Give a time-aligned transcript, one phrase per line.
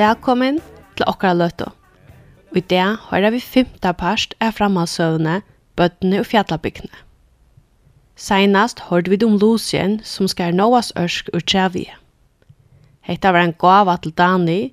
[0.00, 0.62] Velkommen
[0.96, 1.66] til okkara løtu.
[2.56, 5.34] I det hører vi femte parst av framhalsøvne,
[5.76, 7.02] bøttene og fjallabygdene.
[8.16, 11.92] Seinast hørte vi om Lucien som skar Noahs ørsk ur Tjavie.
[13.04, 14.72] Hetta var en gava til Dani,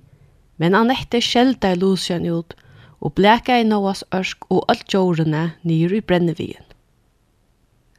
[0.56, 2.56] men Annette i Lucien ut
[3.02, 6.64] og bleka i Noahs ørsk og alt jordene nyr i brennevien.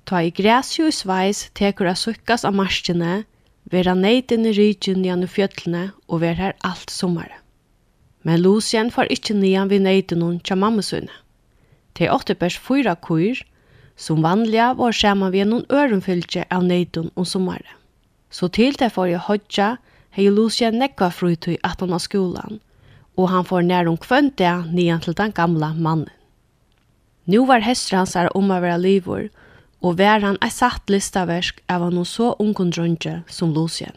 [0.07, 3.25] Ta i græsjus veis tekur a sukkas av marskene,
[3.71, 7.41] vera neitin i rygin nian i fjöllene og vera her alt sommare.
[8.25, 11.13] Men Lucien far ikkje nian vi neitin hon tja mammesunne.
[11.95, 13.41] Te åtte pers fyra kuir,
[13.97, 17.77] som vanliga var saman vi noen ørenfylgje av neitin om sommare.
[18.31, 19.69] Så til det får jeg hodja,
[20.17, 22.61] hei Lucien nekva frutøy at han av skolan,
[23.17, 26.13] og han får nær om kvøntia nian til den gamla mannen.
[27.29, 29.48] Nu var hestra hans er om å være livor, og
[29.81, 33.95] og var han ei satt listaversk av han så ungen dronje som Lucien.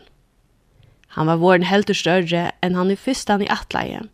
[1.15, 4.05] Han var våren heldur større enn han i fyrstan i atleie,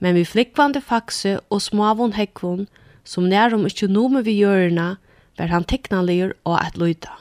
[0.00, 2.66] men vi flikkvande fakse og smavon hekvon,
[3.04, 4.96] som nærum ikkje nome vi gjørna,
[5.38, 7.12] var han teknaligur og et løyda.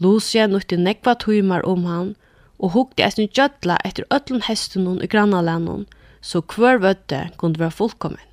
[0.00, 2.12] Lucien nutti nekva tøymar om han,
[2.60, 5.86] og hukte eisne gjødla etter ötlun hestunun i grannalennon,
[6.20, 8.26] så hver vøtte kund være fullkommen.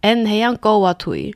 [0.00, 1.34] Enn hei han gåa tøy,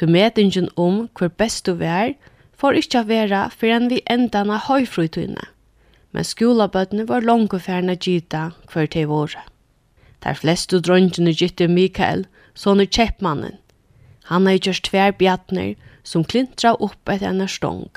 [0.00, 2.14] Tu metingen om hver bestu vær,
[2.56, 5.42] får ikkje a vera fyrir enn vi endan av høyfrutøyne.
[6.16, 9.42] Men skolabøttene var langt færne gita hver til våre.
[10.24, 12.24] Der flestu drøntjene gitte Mikael,
[12.56, 13.60] sånne kjeppmannen.
[14.32, 17.90] Han har gjørst tver bjattner som klintra opp etter en stong.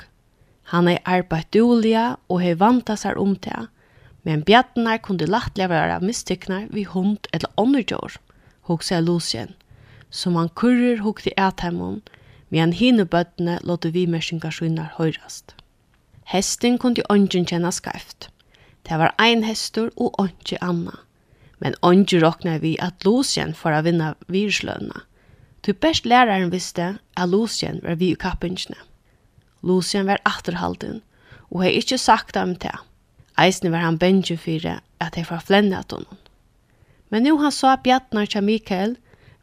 [0.76, 3.64] Han har arbeidt dulia og har vanta seg om det,
[4.28, 8.20] men bjattner kunde lattelig være mistykkner vi hund eller åndergjør,
[8.68, 9.56] hokser Lucien
[10.14, 12.02] som han kurrer hukte ät hemmon,
[12.48, 15.56] medan hinne bøttene låte vi mersingarsvinnar høyrast.
[16.30, 18.28] Hesten kunne ånden kjenne skreft.
[18.86, 21.00] Det var ein hester og ånden anna.
[21.58, 25.02] Men ånden råkna vi at Lucien for å vinna virslønna.
[25.66, 28.78] Du best læreren visste at Lucien var vi i kappingsene.
[29.62, 31.00] Lucien var atterhalden,
[31.50, 32.76] og hei ikkje sagt dem til.
[33.40, 36.20] Eisne var han bengen fyrir at hei var flennet honom.
[37.10, 38.96] Men nu han sa bjattnar til Mikael,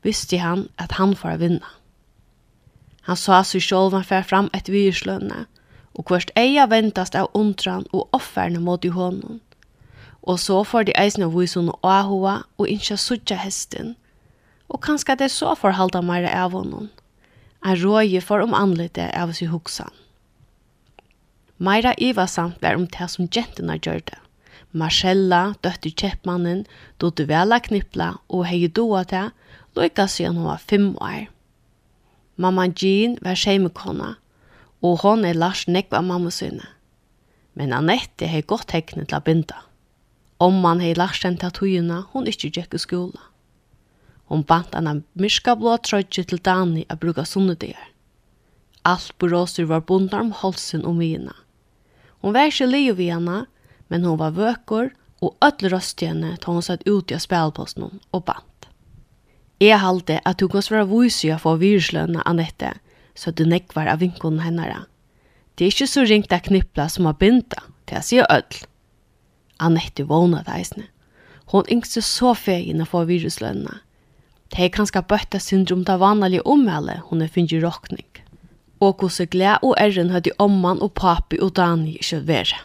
[0.03, 1.67] visste han at han får vinna.
[3.01, 5.45] Han sa sig sjálv han fär fram et virslønne,
[5.93, 9.41] og kvart eia ventast av ontran og offerne mot i hånden.
[10.21, 13.95] Og så får de eisne visun og ahua og incha sucha hesten,
[14.69, 16.89] og kanskje det så får halda meira av honom.
[17.61, 19.91] Han råje for om anlite av seg hoksan.
[21.57, 24.17] Meira ivasamt var om det som gentina gjørte.
[24.71, 26.63] Marcella, døtti kjeppmannen,
[26.97, 29.29] dotte vela knippla og hei doa til
[29.75, 31.29] lykka siden hun var fem år.
[32.35, 34.15] Mamma Jean var skjemekona,
[34.81, 36.65] og hon er Lars nekva mamma sine.
[37.53, 39.59] Men Annette hei godt hekne til å binda.
[40.41, 43.27] Om man hei Lars den til togene, hun ikke gikk i skola.
[44.31, 47.89] Hon bant anna myrska blå trøyde til Dani a bruka sunnedier.
[48.87, 51.35] Alt buråser var bundar om holsen og mina.
[52.23, 53.43] Hon var ikke liv i henne,
[53.89, 58.23] men hon var vøker og öll røst henne til hon satt ut i spelposten og
[58.25, 58.50] bant.
[59.61, 62.71] Jeg halte at du kan svare vise å få virslønne Annette,
[63.13, 64.87] så du nekvar av vinkonen hennara.
[65.53, 68.63] Det er ikke så ringt av knippla som har binta til jeg sier ødel.
[69.61, 70.87] Annette vågna deisne.
[71.53, 73.75] Hon yngste så fegin å få viruslønne.
[74.49, 78.07] Det er kanskje bøtta syndrom det vanlige omhelle hun er finnig råkning.
[78.81, 82.63] Og hvordan gled og æren hadde omman og papi og Dani ikke være.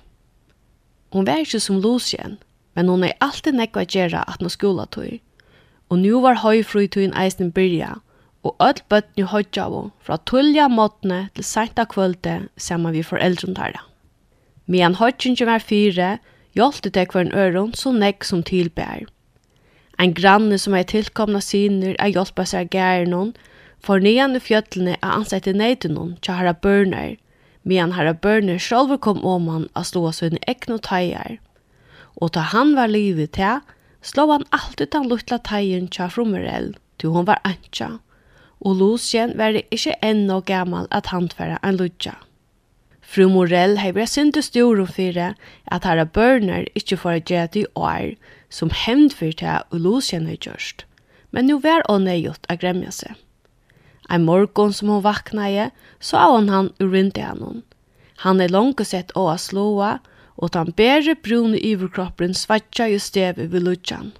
[1.13, 2.39] Hun var ikke som Lucien,
[2.73, 5.21] men hun er alltid nekva gjerra at no skola tog
[5.89, 7.97] og nu var høyfrøytøyen eisen byrja,
[8.47, 13.83] og öll bøttene hodgjavo fra tullja måttene til senta kvölde saman vi foreldren tarra.
[14.67, 16.19] Medan hodgjinge var fyre,
[16.55, 19.07] hjolte det hver en øron så nekk som tilbær.
[19.99, 23.35] Ein granne som er tilkomna syner er hjelpa seg gæren hon,
[23.81, 27.17] for nian i fjöllene er ansett i neiden hon til herra børner,
[27.65, 30.39] medan herra børner sjolver kom om han a slå av sine
[30.69, 31.39] og teier.
[32.21, 33.61] Og ta han var livet til,
[34.03, 37.99] slå han alltid den luttla teien tja frummerell, til hon var antja,
[38.61, 42.17] og Lucien var det ikkje ennå gammal at handfæra en lutja.
[43.07, 47.67] Fru Morell hei vært synd stor og at herra Børner ikkje får gjøre det i
[47.77, 48.17] år,
[48.51, 50.85] som hevnd for det og Lucien har gjørst.
[51.31, 53.15] Men nu var å nøyot å gremja seg.
[54.11, 55.71] Ein morgon som hun vakna i,
[56.01, 57.63] så av han han urinti han hon.
[58.25, 63.53] Han er langt sett å slåa, og og den bære brune iverkroppen svatja i stevet
[63.53, 64.13] ved lutsjan.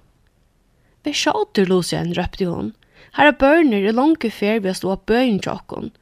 [1.05, 2.73] Vi sjåter, Lucien, røpte hun.
[3.17, 5.93] Her er børner i lange fer ved å stå bøyen tjokken.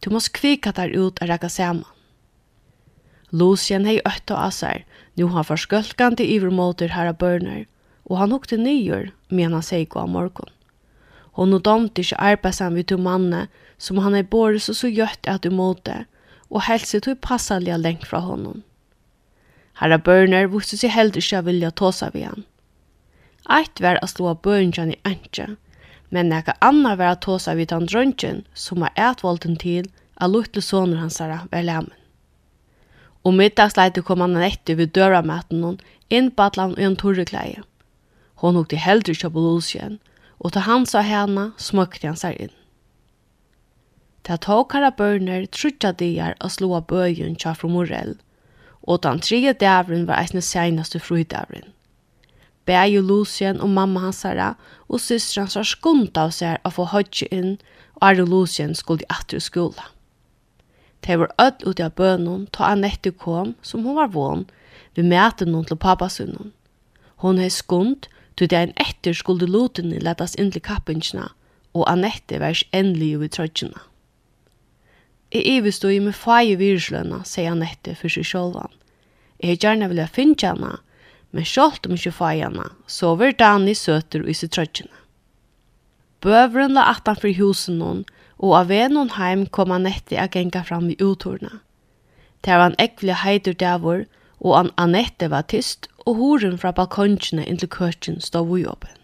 [0.00, 1.90] Du må skvika der ut og rekka saman.
[3.34, 4.84] Lucien hei øtta av seg.
[5.18, 7.64] Nu har forskølkande ivermåter her er børner,
[8.06, 10.50] og han hukte nyer, men han seg gå av morgen.
[11.34, 13.48] Hon og domte ikke arbeidsen vid to manne,
[13.78, 16.04] som han er båret så så gjøtt at du måte,
[16.50, 18.62] og helst tog passalega lengt fra honom.
[19.80, 22.44] Herra Börner visste seg heldur ikke å vilja tåsa vi han.
[23.50, 25.56] Eit var å slå bøyngjan i ønskje,
[26.14, 30.62] men nekka anna var å tåsa vi den drøntjen som var etvolden til at luttle
[30.62, 31.92] soner hans herra var lemmen.
[33.24, 35.78] Og middagsleite kom han etter ved døramaten hon,
[36.08, 37.62] innbattlan i en torrekleie.
[38.42, 39.98] Hon hukte heldur ikke på lusjen,
[40.38, 42.54] og til han sa henne smøkte han seg inn.
[44.24, 48.14] Ta herra börner trutja dier og slåa bøyun tja fra Morell,
[48.84, 51.72] og den tredje dævren var eisne seinaste frydævren.
[52.64, 54.54] Bæg og Lucien og mamma hans herra
[54.88, 57.56] og systeren hans var skundt av seg å få hodje inn,
[58.00, 59.88] og er og Lucien skulle i atre skola.
[61.04, 64.46] De var ødt ut av bønnen, ta Annette kom, som hun var vån,
[64.96, 66.52] vi møte noen til pappasunnen.
[67.20, 71.28] Hon er skundt, til det en etter skulle loten i letas inn til kappingsene,
[71.74, 73.84] og Annette var ikke endelig i trøtjene.
[75.34, 78.70] Jeg iverstod med feie viruslønna, sier han etter for seg sjålvan.
[79.42, 80.76] Jeg har gjerne vilja finne henne,
[81.34, 84.94] men sjålt om ikke feie henne, så var Dani søter i sitt trøtjene.
[86.22, 88.04] Bøveren la atan for husen noen,
[88.38, 91.58] og av en noen heim kom han etter å genga fram i uttorene.
[92.46, 94.04] Det var en ekvelig heidur davor,
[94.38, 98.94] og an Anette var tyst, og horen fra balkongene inntil køtjen stod vi åpen.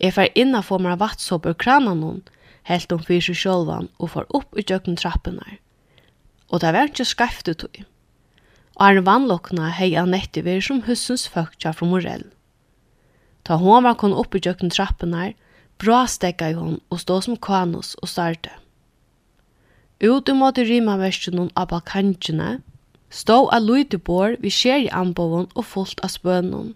[0.00, 2.22] Jeg fer inna og meg vattsopp ur noen,
[2.68, 5.58] helt hun fyrir seg sjálvan og for opp i djøkken trappunar.
[6.50, 7.82] Og det var ikke skaftet tog.
[8.76, 12.26] Og er vannlokkna hei Annette veri som hussens føkja fra Morell.
[13.44, 15.32] Ta hon var kon opp i djøkken trappunar,
[15.80, 18.52] bra stekka i hon og stå som kanus og starte.
[20.00, 22.60] Ut i måte rima versen av balkantjene,
[23.10, 26.74] stå av lydebor vi skjer i anboven og fullt av spønnen.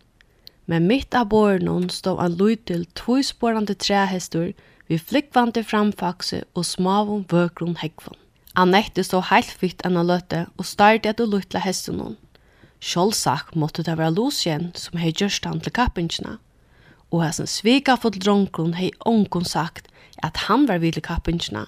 [0.69, 4.53] Men mitt av båren stå av lydel tvoisporande træhestor,
[4.89, 8.19] vi flikkvante framfakse og smavum vøkron hekvon.
[8.55, 12.19] Annette så heilt fitt anna løtte og starte etter luttla hesten hon.
[12.85, 16.37] Sjålsak måtte det være Lucien som hei gjørst han til kappingsna.
[17.11, 19.89] Og hans svika fått dronkron hei onkon sagt
[20.23, 21.65] at han var villig kappingsna.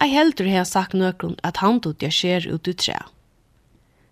[0.00, 2.98] Jeg heldur hei sagt nøkron at han tog det skjer ut ut tre.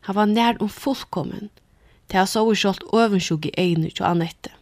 [0.07, 1.51] Han var nær om fullkommen,
[2.09, 4.55] til han så sjålt øvensjog i egnet og Annette.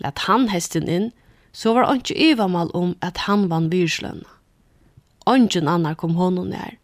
[0.00, 1.10] Lett han hesten inn,
[1.54, 4.26] så var ikke ivamal om at han vann virslønna.
[5.30, 6.74] Ongen annar kom honom nær,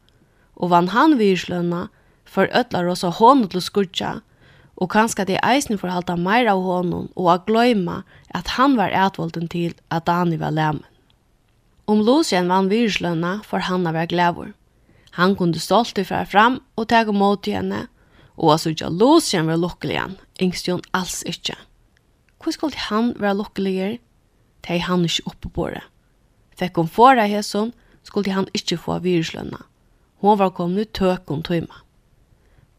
[0.56, 1.88] og vann han virslønna,
[2.25, 4.20] for ötlar oss av honom til skurtja,
[4.81, 8.00] og kanskje det eisen for halta meir av honom og a gløyma
[8.32, 10.87] at han var ætvolden til at Dani var lemen.
[11.90, 14.52] Om Lucien vann virslønna, for han var glævor.
[15.19, 17.88] Han kunde stolt til fram fram og tega mot henne,
[18.38, 21.58] og at sutja Lucien var lukkeligan, yngst jo alls ikkje.
[22.40, 23.99] Hvor skulle han være lukkeliger,
[24.67, 25.83] tei han ikkje oppe på det.
[26.57, 26.83] Fekk
[27.17, 27.73] det her sånn,
[28.03, 29.65] skulle han ikkje få viruslønna.
[30.21, 31.83] Hon var kommet ut tøkon tøyma.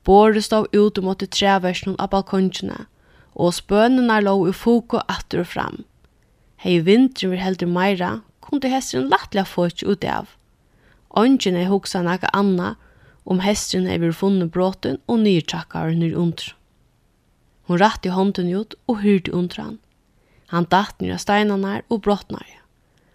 [0.06, 2.86] Båre stod ut og måtte treversen av balkongene,
[3.34, 5.84] og spønene lå i foko atter og fram.
[6.62, 10.34] Hei vinteren vil heldur meira, kunne hesteren lattelig få ikke ut av.
[11.18, 12.76] Ongen er hoksa naga anna,
[13.26, 16.54] om hesteren er vil funne bråten og nyrtakkaren nyr under.
[17.70, 19.80] Hun rett i hånden ut og hyrte under han.
[20.52, 22.60] Han datt nere av steinarnar og brottnare.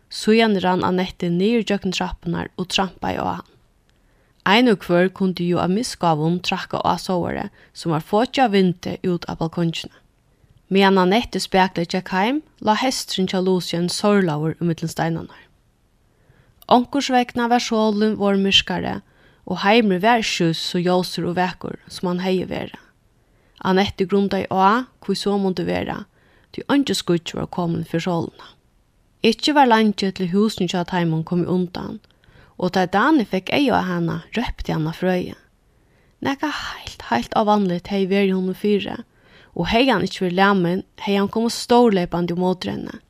[0.08, 3.44] Sujan rann Annette nere jøkken trappunar og trampa i han.
[4.46, 9.26] Ein og kvør kunde jo av misgavun trakka av sovare som var fåtja vinte ut
[9.26, 9.92] av balkonjene.
[10.70, 15.42] Medan Annette spekla tjekk heim, la hestrin tja Lucien sorlaur um mittlen steinanar.
[16.66, 19.00] Onkursvekna var sjålen vår myrskare,
[19.46, 22.80] og heimre var sjus så jåser og vekur som han heie vera.
[23.62, 26.04] Annette grunda i å, hvor så måtte vera,
[26.56, 28.52] til ønske skutt var kommet for sålene.
[29.26, 31.98] Ikke var landet til husen til at heimen kom undan,
[32.56, 35.34] og da Dani fikk ei av henne, røpte henne frøye.
[36.24, 39.02] Nekka heilt, heilt av vanligt hei veri hun og fyre,
[39.56, 43.00] og hei han ikke vil lemmen, hei han kom stårleipande mot henne.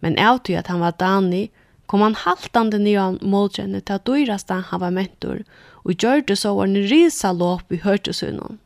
[0.00, 1.48] Men avtøy at han var Dani,
[1.86, 5.42] kom han haltande nye mot henne til at dyraste han var mentor,
[5.84, 8.60] og gjør det så var en risa låp i hørtesunnen.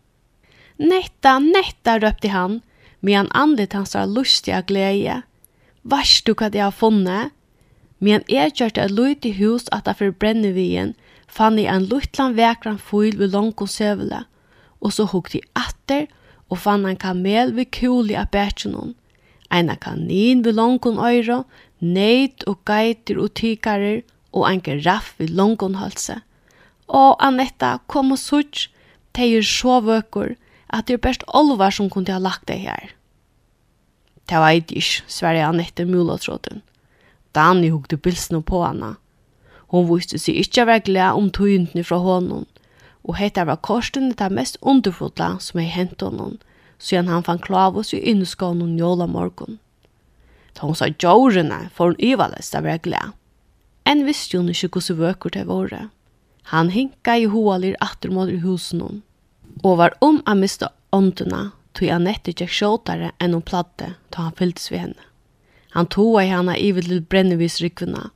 [0.80, 2.60] Netta, netta, røpte han,
[3.00, 5.22] medan andet hans har lustig av glede.
[5.82, 7.32] Vars du hva det har funnet?
[8.00, 10.94] Medan jeg gjørte et lydig hus at jeg for brennevien,
[11.28, 14.24] fann jeg en luttland vekran fyl ved langt og
[14.80, 16.06] og så hukte jeg atter
[16.50, 18.94] og fann en kamel ved kuli av bætjennom.
[19.50, 21.44] en kanin ved langt og øyre,
[21.80, 24.02] neid og geiter og tykarer,
[24.32, 26.20] og en giraff ved langt og halse.
[26.86, 28.68] Og Anetta, kom og sutt,
[29.16, 30.36] de er så vøkker,
[30.72, 32.92] at det er best olvar som kunne ha lagt det her.
[34.30, 36.62] Det var ikke, sverre han etter mulatråden.
[37.34, 38.94] Dani hugde bilsen på henne.
[39.70, 42.46] Hon visste seg ikkje være glad om tøyndene fra hånden,
[43.06, 46.38] og hette var korsen det mest underfotla som er hent honom,
[46.78, 49.58] siden han fann klavus i innskånen jola morgon.
[50.54, 53.14] Da hon sa jorene, for hun yvalest av være glad.
[53.86, 55.90] En visste hun ikke hvordan vøkker det var.
[56.54, 59.02] Han hinka i hoalir atter mot husen hon
[59.62, 64.36] og var om å miste åndene, tog Annette gikk sjåtare enn hun platte, da han
[64.38, 65.06] fylltes ved henne.
[65.76, 68.08] Han tog i henne i ivet til brennevisrykkene,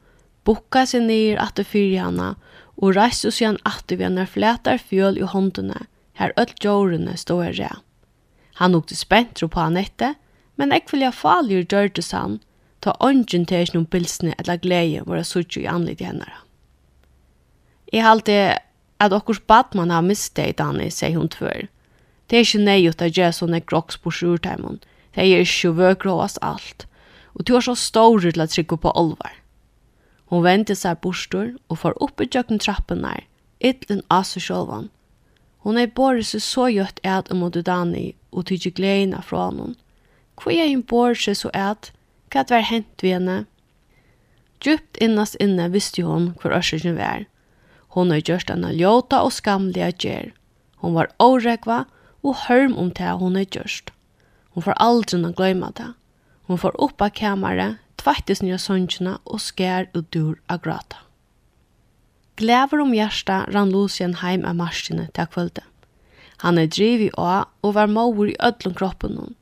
[0.44, 2.34] bukka seg ned at det fyrer henne,
[2.76, 5.86] og reiste seg han at det ved henne fletar fjøl i håndene,
[6.18, 7.78] her ølt jordene stod i rea.
[8.58, 10.14] Han åkte spentro på Annette,
[10.56, 12.40] men ekvelja faljer gjørtes han,
[12.80, 16.28] ta ånden til noen bilsene eller glede var suttje i anlitt henne.
[17.90, 18.36] Jeg halte
[19.00, 21.66] at okkurs badman har misteg Danny, sier hun tvør.
[22.30, 24.80] Det er ikke nøyut av jeg sånne groks på sjurteimen.
[25.14, 26.86] Det er ikke vøkråast alt.
[27.34, 29.34] Og du er så stor til å trykke på olvar.
[30.30, 33.26] Hun ventet seg bostor og får opp i jøkken trappen der,
[33.60, 34.88] ytlen av seg sjølvan.
[35.64, 39.74] Hun er bare seg så gjøtt et om mot Dani og tydje gledene fra henne.
[40.40, 41.92] Hvor er hun bare seg så et?
[42.32, 43.36] Hva er det hent ved henne?
[44.64, 47.26] Djupt innast inne visste hun hvor ørsøkjen var.
[47.94, 50.32] Hon har gjort henne ljóta og skamliga gjer.
[50.82, 51.84] Hon var åregva
[52.26, 53.92] og hørm om det hon har gjort.
[54.54, 55.92] Hon får aldri å gløyma det.
[56.50, 60.98] Hon får oppa kameret, tvættis nye sønnsjene og skær ut dur av grata.
[62.34, 65.62] Glever om hjärsta rann Lucien heim av marsjene til kvölde.
[66.42, 69.36] Han er driv i å og var mor i ödlom kroppen hon,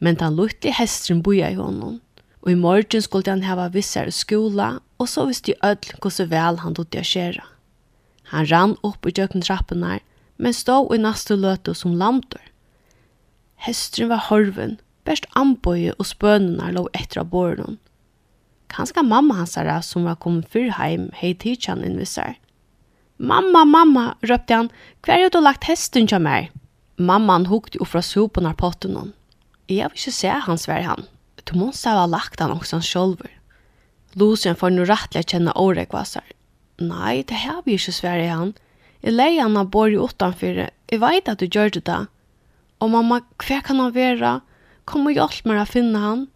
[0.00, 2.00] men han lutte hestren boja i honom.
[2.40, 6.60] Og i morgen skulle han hava vissar skola, og så visste i ödl hvordan vel
[6.64, 7.44] han dutte å skjera.
[8.30, 10.00] Han rann opp i djøkken trappunar,
[10.36, 12.42] men stå i nastu løte som lamtur.
[13.58, 14.76] Hestren var horven,
[15.08, 17.78] best anbøye og spønene lov etter av båren.
[18.68, 22.36] Kanskje mamma hans er som var kommet før hjem, hei tidsjan innvisar.
[23.18, 24.68] Mamma, mamma, røpte han,
[25.02, 26.52] hver er du lagt hesten til meg?
[26.98, 29.14] Mamman hukte opp fra sopen av potten hon.
[29.68, 31.08] Jeg vil ikke se hans vær han.
[31.48, 33.32] Du måste ha lagt han også sjolver.
[34.18, 36.24] Lucien får nå rettelig kjenne åregvassar,
[36.78, 38.54] Nei, det har vi ikke svære han.
[39.02, 40.68] Jeg leier han av bor i utenfor.
[40.68, 42.06] Jeg vet at du gjør det da.
[42.78, 44.38] Og mamma, hva kan han være?
[44.86, 46.26] Kom og hjelp meg å finne han.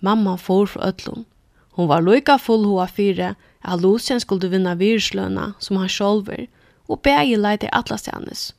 [0.00, 1.26] Mamma får fra Øtlund.
[1.76, 6.48] Hon var lykka full hoa fire at Lucien skulle vinna virsløna som han sjolver,
[6.88, 8.50] og begge leide atlas hennes.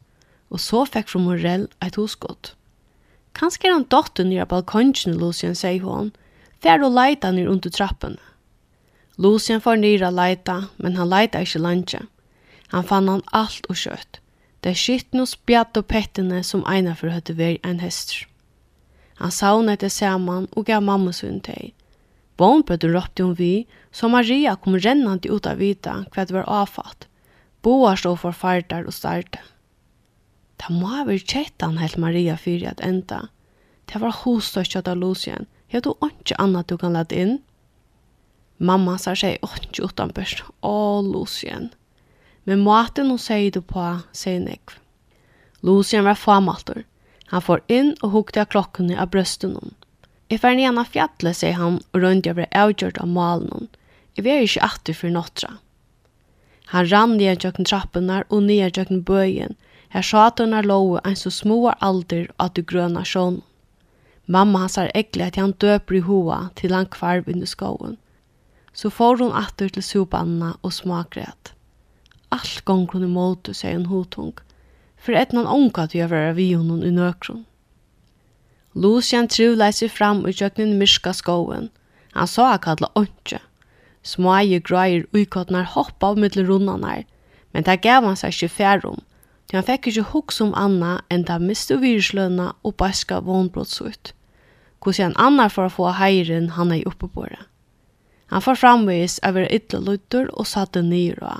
[0.50, 2.53] Og så fikk fra Morell et hoskott.
[3.38, 4.69] Kanskje er han dotter nere av
[5.19, 6.13] Lucien, sier hon,
[6.62, 8.17] fer og leita nere under trappen.
[9.17, 12.01] Lucien får nyra leita, men han leita ikkje lanje.
[12.74, 14.20] Han fann han alt og kjøtt.
[14.63, 18.24] Det er skitten og spjatt og pettene som eina for høyde veri en hester.
[19.22, 21.74] Han sauna etter saman og gav mamma sunn teg.
[22.39, 27.05] Bånbrødden råpte hun vi, så Maria kom rennant ut av vita hva det var avfatt.
[27.62, 29.43] Boar stod for fardar og starte.
[30.58, 33.27] Det må ha vært kjettan, helt Maria fyrir at enda.
[33.86, 35.46] Det var hos størst av Lucien.
[35.67, 37.38] Hei du ikke annet du kan lade inn?
[38.63, 41.70] Mamma sa seg åttje børst, og Lucien.
[42.46, 43.84] Men maten hun sier du på,
[44.15, 44.77] sier Nick.
[45.62, 46.84] Lucien var famaltor.
[47.27, 49.75] Han får inn og hukte av klokkene av brøsten hon.
[50.32, 53.70] Jeg fer igjen av fjallet, sier han, og rundt jeg ble avgjørt av malen hon.
[54.15, 55.50] Jeg var ikke atter for nåttra.
[56.72, 59.58] Han rann ned gjøkken trappene og ned gjøkken bøyen.
[59.93, 63.41] Her satan er lov en så små alder at du grøna sjån.
[64.25, 67.98] Mamma hans er eglet at han døper i hoa til han kvarv under skoven.
[68.73, 71.53] Så får hun atter til sopanna og smakret.
[72.33, 74.33] Alt gong hun måte, sier hun hotung,
[74.97, 77.43] for etnan onka til å være vi honom i nøkron.
[78.73, 81.69] Lucian trulei seg fram i kjøkkenen myrska skoven.
[82.17, 83.39] Han sa a kalla åndsje.
[84.03, 87.05] Smaie grøyer uikotnar hoppa av mittel rundanar,
[87.53, 88.99] men det gav han seg ikke færum,
[89.47, 94.15] til han fikk ikke hoks om Anna enn da miste virslønna og baska vonbrottsut.
[94.83, 97.39] Hvordan annar for å få heiren han er oppe på det.
[98.33, 101.35] Han får framvis av vera ytla lutter og satte nyra.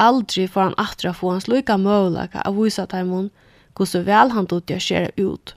[0.00, 3.26] Aldri får han atra få hans lika møvlaka av visa taimun
[3.76, 5.52] hvordan vel han dutt skjer ut.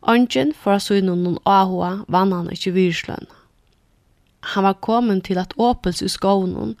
[0.00, 3.28] Ongen for å synne noen ahua vann han ikkje virslønn.
[4.54, 6.72] Han var kommet til at åpels i skånen,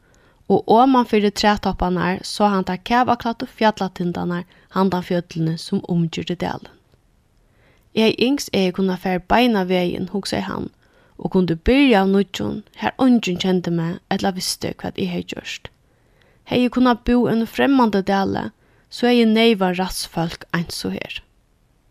[0.48, 6.40] og om man fyrir trætoppanar, så han tar kævaklatt og fjallatindanar handan fjøtlene som omgjorde
[6.40, 6.72] delen.
[7.92, 10.72] Jeg yngst er jeg kunne fære beina veien, hugsa han,
[11.22, 15.68] og kunde byrja av nudjon her ongen kjente meg etla visste hva jeg hei gjørst.
[16.50, 18.50] Hei jeg kunna bo en fremmande dele,
[18.90, 21.20] så hei neiva rassfolk eins og her.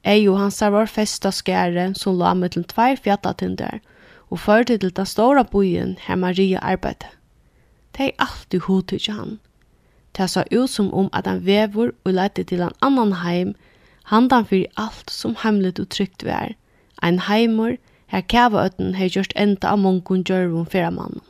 [0.04, 3.80] Ei og hans var festa skære som la meg til tvær fjattatinder,
[4.32, 7.08] og førte til den store byen her Maria arbeidde.
[7.96, 9.40] Det er alltid hodet ikke han.
[10.18, 13.56] Det sa ut som om at han vever og lette til en annan heim,
[14.12, 16.56] handan for alt som hemlet og trygt vær,
[17.04, 17.78] ein heimur,
[18.12, 21.24] her kavaøtten har gjort enda av mongon djørvun fyramannen.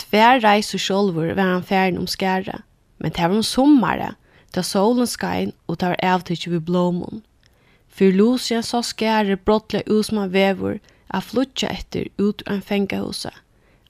[0.00, 2.62] Tvær reis og sjolvur var han færen om skære,
[2.98, 4.14] men det var om sommare,
[4.54, 7.20] da solen skrein og tar avtidje vi blåmån.
[7.92, 10.78] Fyr Lucia så skære brottla usma vevor
[11.12, 13.34] a flutja etter ut av en fengahuset.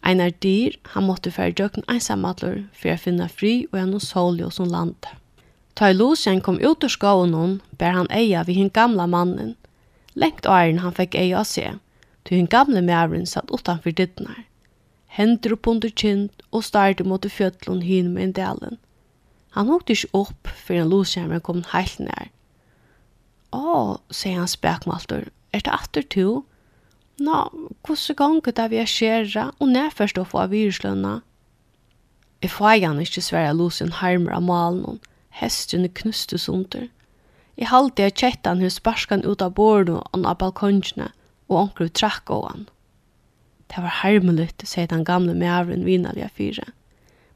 [0.03, 4.67] Einar dyr, han måtte fære døkken einsamadler for å finne fri og gjennom soljo som
[4.67, 4.99] land.
[5.79, 9.55] Ta i Lucien kom ut ur skoven hon, bær han eia vid hin gamla mannen.
[10.19, 11.71] Lengt åren han fikk eia å se,
[12.25, 14.45] til hinn gamle mæren satt utanfor dittnar.
[15.13, 18.79] Hender opp under kind og starte mot fjötlun hin med en delen.
[19.53, 22.31] Han hukte ikke opp før en loskjermen kom heilt nær.
[23.53, 26.41] Å, sier han spekmaltur, er det atter to?
[27.21, 27.43] Nå,
[27.85, 31.19] hvordan ganger det vi er skjera og nedførst å få av viruslønna?
[32.43, 34.97] Jeg får igjen ikke svære losen harmer av malen,
[35.37, 36.89] hestene knustes under.
[37.61, 41.13] Jeg halte jeg kjettan hos barskan ut av bordet og av balkongene,
[41.53, 42.69] og onker trakk av han.
[43.69, 46.67] Det var harmeligt, sier den gamle mævren vinaliga fyre.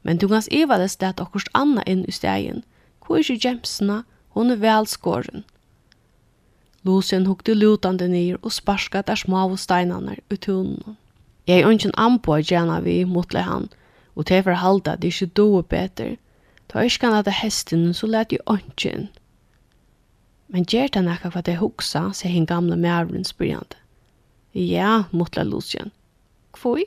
[0.03, 2.63] Men du kan skrive det at okkurst anna inn i stegen.
[3.01, 4.03] Hvor er ikke Jemsene?
[4.35, 5.43] Hun er velskåren.
[6.85, 10.97] Lucien hukte lutande nir og sparska der små av steinene ut tunnen.
[11.47, 13.69] Jeg er ønsken anpå gjerne vi, motle han,
[14.15, 16.17] og til for halda det ikke doe beter.
[16.67, 18.43] Ta ikke han at hesten, så let jeg
[18.85, 19.07] inn.
[20.47, 23.79] Men gjør det nekka hva det huksa, sier hin gamle mævren spyrjande.
[24.57, 25.91] Ja, mutla Lucien.
[26.51, 26.85] Kvoi?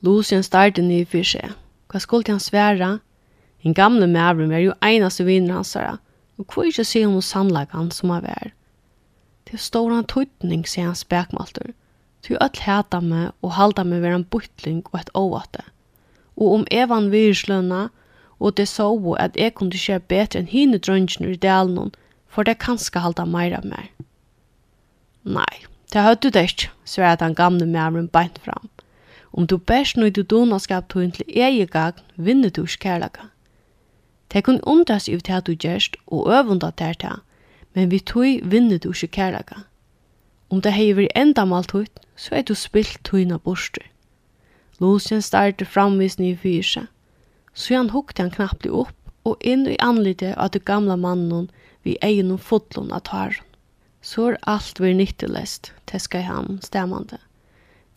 [0.00, 1.56] Lucien startade ny for seg.
[1.90, 2.90] Hva skulle han svære?
[3.66, 5.96] En gamle mævren var jo einaste vinner hans herre,
[6.38, 8.54] og kvoi ikke sier hun sannleggen som han var.
[9.50, 11.74] Det står en tøytning, sier han spekmalter.
[12.22, 15.66] Du ødel heta meg og halda meg være en bytling og et åvate.
[16.38, 17.88] Og om evan virslønna,
[18.38, 21.94] og det så at jeg kunne skje betre enn hine drøngjene i delen,
[22.30, 23.90] for det kanskje halda meira mer.
[25.26, 25.66] Nei,
[25.96, 28.68] Det har du dæst, svært han gamle mæren beint fram.
[29.32, 33.22] Om du bæst nøy du donaskap tøyn til egegagn, vinner du skærlaga.
[34.32, 37.16] Det kun undras ut til du gjerst og øvunda der til,
[37.74, 39.54] men vi tøy vinner du ikke kærlaga.
[40.50, 43.88] Om det hei veri enda malt høyt, så er du spilt tøyna borster.
[44.80, 46.86] Lucien starte framvisning i fyrse,
[47.54, 48.92] så han hukte han knappt opp
[49.24, 51.50] og inn i anlite av det gamla mannen
[51.82, 53.45] vi egen og fotlån av taren
[54.06, 57.18] så er alt vi nyttelest, teska han stemmande.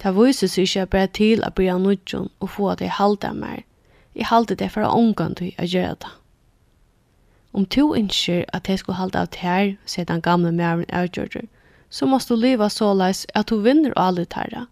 [0.01, 3.29] Det viser seg ikke bare til å bli av nødjon og få at jeg halte
[3.35, 3.61] mer.
[4.17, 6.13] Jeg halte det for å omgå til å gjøre det.
[7.53, 11.45] Om to innskjer at jeg skulle halda av tær, sier den gamle mæren avgjørger,
[11.89, 14.65] så måst du leva såleis at du vinner alle tæra,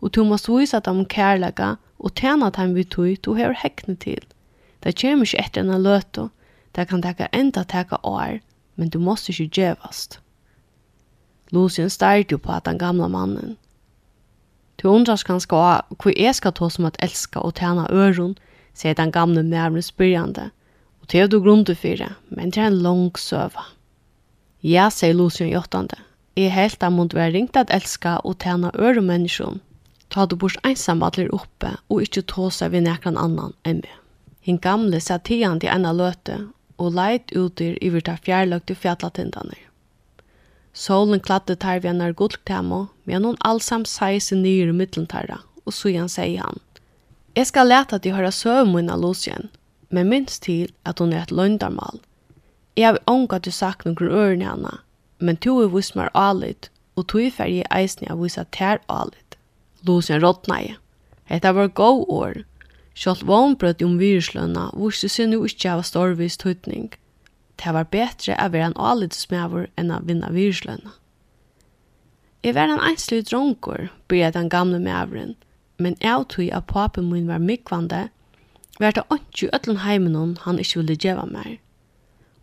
[0.00, 4.20] og du måst vise dem kærlega og tjena dem vi tog du hever hekne til.
[4.84, 6.28] Det kommer ikke etter en løto,
[6.76, 8.40] det kan teka enda teka år,
[8.76, 10.20] men du måst ikke gjevast.
[11.52, 13.56] Lucien starrade på den gamla mannen.
[14.76, 18.34] Du undras kanskje av hvor jeg skal ta som at elska og tjene øren,
[18.74, 20.50] sier den gamle mærmene spyrjande,
[21.00, 23.68] og det er du grunn til fire, men det er en lang søva.
[24.60, 26.00] Ja, sier Lucien jottande,
[26.36, 29.60] jeg helt av mot være ringt at elska og tjene øren menneskjon,
[30.10, 34.00] ta du bors ensam atler oppe, og ikke ta seg ved nekran annan enn meg.
[34.44, 36.42] Hinn gamle sa tian til ena løte,
[36.76, 39.56] og leit utir i ta fjærløgte til fjallatindane.
[40.74, 45.74] Solen kladde tar vi henne gulltemo, men hon allsam sier seg nyr i middeltarra, og
[45.76, 46.58] så igjen sier han.
[47.38, 49.50] Jeg skal lete at de hører søve av Lucien,
[49.90, 52.00] men minst til at hun er et løndarmal.
[52.76, 54.72] Jeg har ångat du sagt noen ørene henne,
[55.18, 58.82] men to er vist meg alit, og to er ferdig eisen jeg vist at her
[58.90, 59.38] alit.
[59.86, 60.76] Lucien rådna jeg.
[61.30, 62.42] Hetta var god år.
[62.94, 66.90] Sjalt vannbrød om viruslønna, viste seg nu ikke av storvis tøytning.
[67.60, 70.94] Det var betre å være en avlidsmæver enn å vinne virslønna.
[72.44, 75.36] Jeg var en einslig dronker, bryr den gamle mæveren,
[75.78, 78.08] men jeg tog at papen min var mykvande,
[78.80, 81.54] var det ikke ødlen heimen han ikke ville gjøre mer.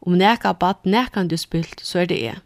[0.02, 2.39] Om neka bad nekan du spilt, så er det jeg.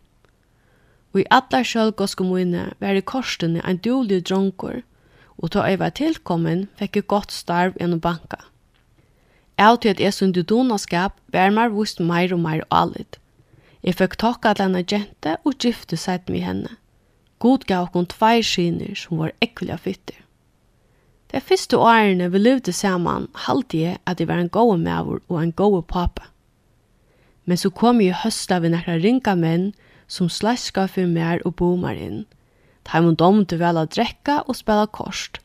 [1.13, 4.81] Og i alle sjølgåske mine var det korsene en dulig dronker,
[5.37, 8.41] og ta jeg var tilkommen fikk jeg godt starv gjennom banka.
[9.57, 13.19] Jeg til at jeg sundu donaskap, var mer vust mer og mer alit.
[13.83, 16.71] Jeg fikk takka til jente og gifte seg med henne.
[17.39, 20.17] God gav hun tvei skiner som var ekkuliga fytter.
[21.31, 25.41] De første årene vi levde saman, halte jeg at jeg var en god maver og
[25.41, 26.29] en god pappa.
[27.45, 29.73] Men så kom jeg høsta ved nekra ringa menn
[30.07, 32.25] som slæska for mer og bomar inn.
[32.85, 35.41] De må domte vel å drekka og spela korst,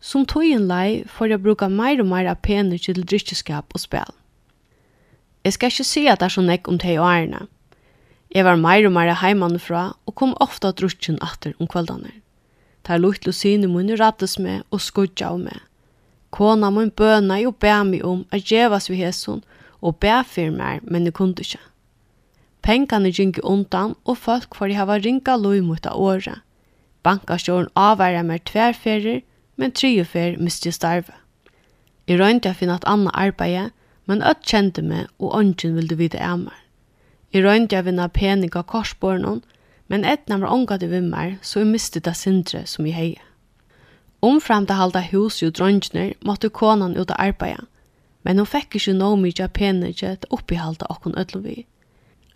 [0.00, 4.10] Som tøyen lei får jeg bruka meir og meir av pener til drikkeskap og spel.
[5.44, 7.46] Jeg skal ikke si at det er så nekk om teg og ærene.
[8.34, 12.12] Jeg var meir og meir heimanifra og kom ofta drukken atter om kveldene.
[12.86, 15.62] Der lukt lusine munne rattes med og skudja av meg.
[16.30, 19.42] Kona mun bøna jo bæ meg om at djevas vi hesson
[19.80, 21.60] og bæ fyrir meg, men jeg kunde ikke.
[22.62, 26.42] Penkane gynge undan og folk for jeg hava ringa loj mot av året.
[27.02, 29.22] Bankastjåren avværa meg tverferer,
[29.58, 31.12] men tredje fer miste starve.
[32.08, 33.74] Jeg røynte å finne et annet arbeid,
[34.08, 36.56] men øtt kjente meg, og ånden ville vite av meg.
[37.34, 39.42] Jeg røynte jeg vinne pening av korsbåren,
[39.88, 43.24] men etna var ångat i vimmer, så jeg miste det sindre som jeg heier.
[44.24, 47.66] Omfram til halda hus jo drøngner, måtte konan ut av arbeid,
[48.24, 51.66] men hun fikk ikke noe mye av pening til oppihalda okkon ødlovi.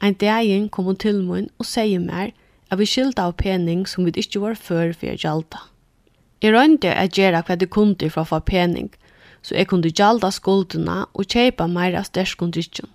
[0.02, 2.32] Ein dagen kom hun til mun og sier mer
[2.70, 5.60] at vi skylda av pening som vi ikke var før for å gjalda.
[6.42, 8.90] Jeg rønte at gjøre hva det kunne for å få pening,
[9.42, 12.90] så jeg kunne gjalda skuldene og kjøpe mer av størskundrykken.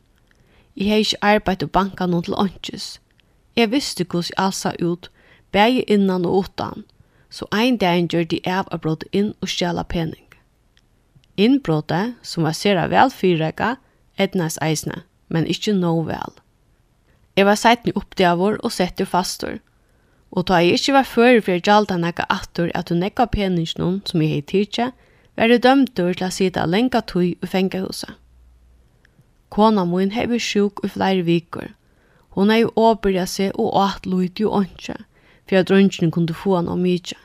[0.76, 2.88] Jeg har ikke arbeidt å banka noen til åndkjøs.
[3.58, 5.10] Jeg visste hvordan jeg sa ut,
[5.52, 6.84] begge innan og utan,
[7.30, 10.24] så ein dag gjør de av å bråte inn og stjela pening.
[11.38, 13.78] Innbråte, som var sera vel fyrrega,
[14.18, 16.36] etnas eisne, men ikkje nå vel.
[17.38, 19.60] Jeg var seitni oppdaver og setter fastor,
[20.32, 23.28] Og ta jeg ikke var før for jeg gjaldt han ikke atter at du nekka
[23.32, 24.92] peningsnån som jeg heit tidkje,
[25.38, 28.16] var jeg dømtur til å sida lenka tøy i fengehuset.
[29.50, 31.72] Kona min hei sjuk i flere viker.
[32.36, 34.98] Hun hei åbyrja seg og åt loit jo åndsje,
[35.48, 37.18] for at drønnsjen kunne få han om mykje.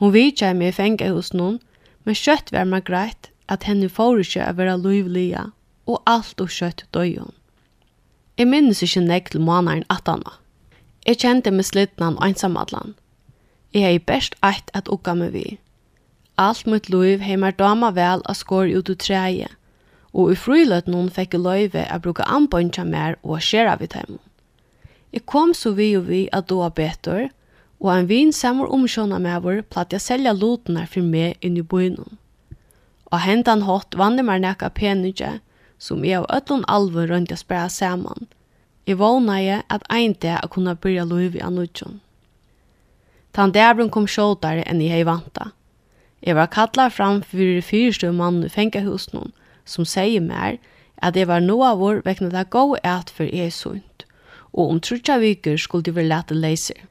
[0.00, 1.60] Hun vidtja meg i fengehus noen,
[2.04, 5.44] men kjøtt var meg greit at henne får ikke å være livlige,
[5.86, 7.34] og alt og kjøtt døy hun.
[8.38, 10.41] Jeg minnes ikke nek til måneden at han var.
[11.06, 12.94] Jeg kjente meg slitnan og ensamallan.
[13.74, 15.46] Jeg hei best eit at ukka meg vi.
[16.38, 19.48] Alt mitt liv har meg dama vel å skåre ut ut treie,
[20.12, 24.20] og i friløt noen fikk løyve å bruke anbøntja mer og skjera vidt hjemme.
[25.12, 27.28] Jeg kom så vi og vi at doa betur,
[27.82, 31.64] og en vin samur omkjønna med vår platt jeg selja lotene for meg inn i
[31.66, 32.18] bøynen.
[33.10, 35.40] Og hentan hatt vann jeg mer nekka penige,
[35.78, 38.30] som jeg og ötlun alvor rundt jeg spara saman,
[38.86, 42.00] Jeg vågnaði at ein dag a kunna byrja loiv i Anudjon.
[43.32, 45.52] Tan dæbrun kom sjåtare enn jeg hei vanta.
[46.22, 49.30] Jeg var kallar fram fyrir fyrstu mann i fengahusnum,
[49.64, 50.58] som sier mer
[51.02, 54.04] at jeg var noa vår vekna det gå et for jeg sunt,
[54.52, 56.82] og om trutja viker skulle de være lete leiser.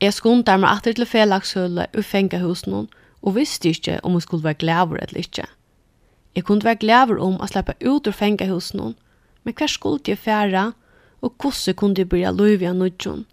[0.00, 2.88] Jeg skundar meg atter til felagshøle og fengahusnum,
[3.22, 5.46] og visste ikke om jeg skulle være glæver eller ikke.
[6.36, 8.94] Jeg kunne være glæver om å slippe ut ur fengahusnum,
[9.44, 10.87] men hver skulle jeg fære, og
[11.20, 13.26] og hvordan kunne jeg bli løyve av nødjon.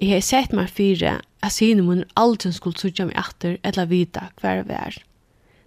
[0.00, 4.22] Jeg har sett meg fire at sine munner aldri skulle sutja meg atter eller vite
[4.40, 4.96] hver vi er.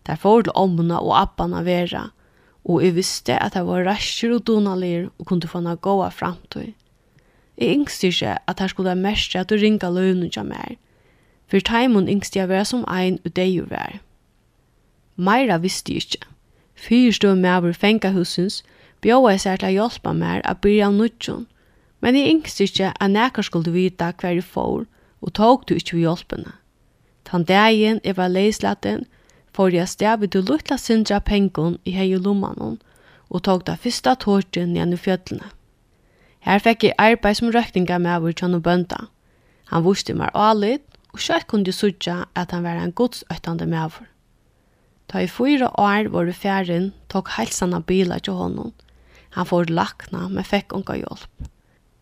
[0.07, 2.09] Der får til ommene og appene være,
[2.63, 6.73] og jeg visste at jeg var rasjer og donalir og kunne få noe gåa framtid.
[7.57, 10.77] Jeg yngste ikke at jeg skulle mest at du ringa løyvnum til meg,
[11.47, 13.99] for teimen yngste jeg være som ein og deg jo vær.
[15.15, 16.27] Meira visste jeg ikke.
[16.75, 18.63] Fyre stod med over fengahusens,
[19.03, 21.47] bjóðaði sær til að hjálpa mér at byrja av nudjon,
[22.03, 24.85] men jeg yngst ikke at nekker skulle vita hver jeg får,
[25.23, 26.53] og tok du ikke ved hjálpene.
[27.23, 29.05] Tan dagen jeg var leislaten,
[29.55, 32.79] får jeg sted du luttla sindra pengon i hei og lommanon,
[33.29, 35.51] og tok da fyrsta tårtjen gjennom fjøtlene.
[36.43, 39.05] Her fikk jeg arbeid som røkninga med over tjønne bønda.
[39.71, 43.85] Han vuste meg alit, og sjøtt kunne jeg sudja at han var en godsøttande med
[43.85, 44.09] over.
[45.07, 48.73] Da i fyra år var det fjæren, tok helsan av bilar til honom,
[49.33, 51.49] Han får lakna, men fekk unga hjelp.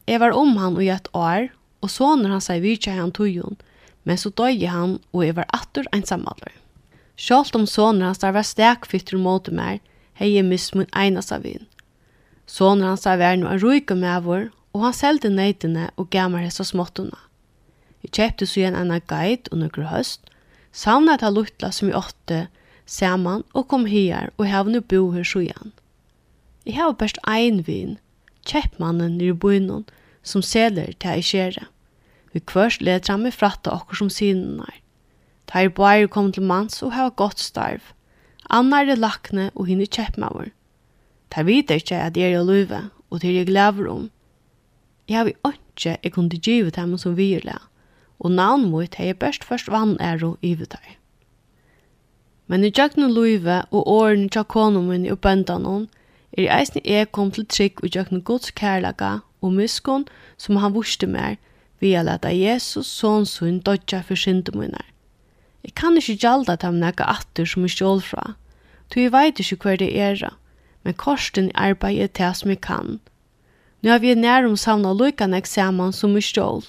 [0.10, 1.50] Jeg var om han i ett år,
[1.82, 3.58] og så når han seg virkja han tujon,
[4.04, 6.54] men så døg han, og jeg var attur ensamallur.
[7.22, 9.82] Sjålt om soner hans der var stekfytter mot meg,
[10.18, 11.68] hei jeg mist min einas av vin.
[12.50, 16.66] Soner hans der var noen ruike med vår, og han selte nøytene og gammer hessa
[16.68, 17.18] småttene.
[18.02, 20.32] Jeg kjøpte så igjen en guide og høst,
[20.72, 22.48] savnet av luttla som vi åtte,
[22.86, 25.76] saman og kom her og hevne bo her så igjen.
[26.66, 27.98] Jeg har best ein vin,
[28.46, 29.88] kjeppmannen i bøynen,
[30.22, 31.66] som seler til jeg kjere.
[32.34, 34.78] Vi kvørst leder han med fratta okkur som sinen er.
[35.50, 37.82] Da er bare kom til manns og har godt starv.
[38.50, 40.52] Anna er det lakne og henne er kjeppmaver.
[41.32, 44.10] Ta vet ikke at jeg er i løyve, og til jeg glæver om.
[45.10, 47.58] Jeg har vi ikke jeg kunne givet dem som virle,
[48.20, 50.98] og navn mot jeg best først vann er og ivetar.
[52.48, 55.90] Men i tjøkken løyve og årene tja konomen og bøndanen,
[56.38, 60.06] er eisne jeg kom til trygg og gjøkne gods kærlaga og muskon
[60.38, 61.36] som han vurste mer,
[61.82, 64.86] vi har leta Jesus sånn sunn dodja for syndemunner.
[65.66, 68.36] Jeg kan ikke gjalda dem nekka atter som er stjål fra,
[68.90, 70.22] tu jeg veit ikkje hver det er,
[70.84, 73.00] men korsten arbeider det som jeg kan.
[73.82, 76.64] Nå har vi nærum samna lukkan eksamen som er stjål,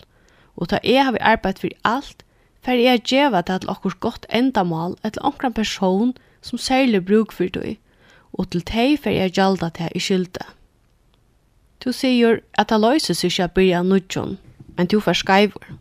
[0.56, 2.24] og ta jeg har vi arbeid for alt,
[2.64, 7.32] for jeg er djeva til at okkur godt endamal etter omkran person som særlig bruk
[7.32, 7.76] for døy
[8.32, 10.46] og til teg fer jeg gjalda til i skylda.
[11.84, 14.36] Du sier at det løyser seg ikke byrja nudjon,
[14.76, 15.72] men du får skyver.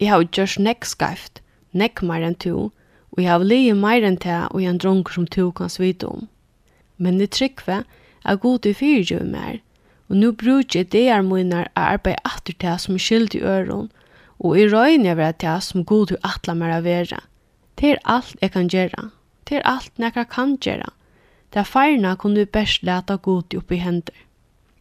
[0.00, 1.40] Jeg har gjort nekk skyft,
[1.72, 2.70] nekk mer enn du,
[3.14, 6.26] og jeg har livet mer enn te og en dronker som du kan svite om.
[6.98, 7.84] Men det tryggve
[8.24, 9.60] er god til fyrtjøy mer,
[10.08, 13.44] og nu bruker jeg det er munner å arbeide atter te som er skyld i
[13.44, 13.88] øron,
[14.38, 17.22] og i røyne jeg være te som god til atla mer av være.
[17.78, 19.10] Det er alt jeg kan gjøre.
[19.46, 20.90] Det er alt jeg kan gjøre.
[21.54, 24.16] Da feirna kunne vi best leta godi oppi hendur.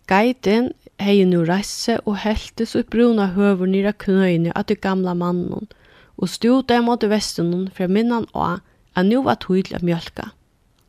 [0.08, 5.68] Geiten hei nu reisse og heltes og bruna høver nira knøyne at du gamla mannen,
[6.18, 8.60] og stod der mot vestunnen fra minnan og
[8.96, 10.32] at nu var tydel av mjölka.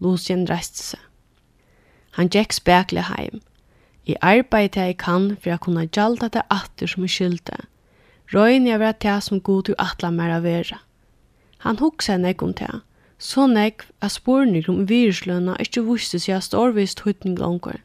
[0.01, 1.01] Lucien reiste seg.
[2.17, 3.43] Han gikk spekle heim.
[4.07, 7.59] I arbeid jeg kan for jeg kunne gjalda det atter som er skyldte.
[8.33, 10.81] Røyne jeg var til som god du atla mer av vera.
[11.67, 12.81] Han hugsa nek om til
[13.19, 17.81] så nekv at spurning om virusløna ikkje viste seg at storvist høytning langer.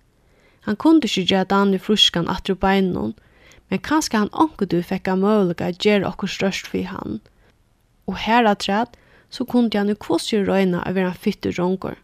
[0.70, 3.16] Han kunde ikkje gjøre Daniel fruskan atru beinon,
[3.70, 7.20] men kanskje han anker du fikk av møylega at gjøre okkur størst for han.
[8.08, 8.94] Og her atræt,
[9.34, 11.98] så kunde han jo kvossig røyna av en fytte rongur.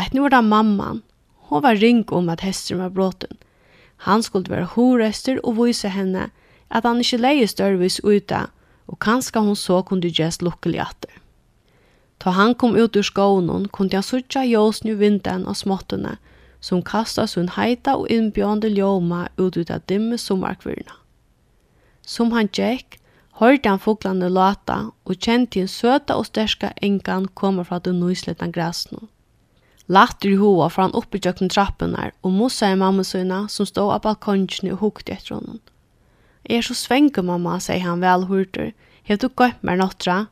[0.00, 1.02] Eit nu var det mamman,
[1.48, 3.36] hon var ring om at hesteren var bråten.
[4.08, 6.30] Han skulle være horester og vise henne
[6.70, 8.46] at han ikkje leie størvis ute,
[8.88, 11.12] og kanskje hon så kunde gjest lukkelig atter.
[12.18, 16.16] Ta han kom ut ur skånen kunde han suttja jåsen i vinden og småttene,
[16.60, 20.96] som kastas sin heita og innbjående ljåma ut ut av dimme sommarkvirna.
[22.06, 22.98] Som han gikk,
[23.40, 28.54] hørte han fuglene lata og kjente en søta og sterska engan komme fra den nysletan
[28.54, 29.08] græsno.
[29.86, 33.68] Latter i hoa fra han oppe tjøkken trappen her, og mossa i mamma søyna som
[33.68, 35.60] stod av balkonjene og hukte etter honom.
[36.46, 38.72] «Jeg er så svenge, mamma», sier han vel hurter.
[39.06, 40.26] «Hev du gått med nåttra?»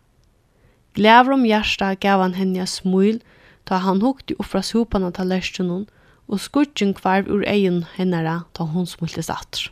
[0.95, 3.21] Glæver om hjärsta gav han henne ett smil
[3.67, 5.89] ta han hukte opp fra sopan av tallerkenen
[6.31, 9.69] og skudgen kvarv ur egen hennara ta hon smulte satt.